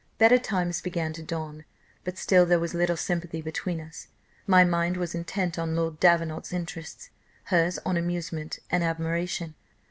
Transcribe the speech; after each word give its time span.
Better 0.17 0.39
times 0.39 0.81
began 0.81 1.13
to 1.13 1.21
dawn, 1.21 1.63
but 2.03 2.17
still 2.17 2.43
there 2.43 2.59
was 2.59 2.73
little 2.73 2.97
sympathy 2.97 3.39
between 3.39 3.79
us; 3.79 4.07
my 4.47 4.63
mind 4.63 4.97
was 4.97 5.13
intent 5.13 5.59
on 5.59 5.75
Lord 5.75 5.99
Davenant's 5.99 6.51
interests, 6.51 7.11
hers 7.43 7.77
on 7.85 7.97
amusement 7.97 8.57
and 8.71 8.83
admiration. 8.83 9.53